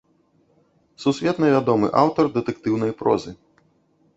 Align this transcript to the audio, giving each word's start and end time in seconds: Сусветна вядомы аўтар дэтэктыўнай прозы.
Сусветна 1.03 1.45
вядомы 1.55 1.87
аўтар 2.05 2.25
дэтэктыўнай 2.39 2.91
прозы. 3.03 3.31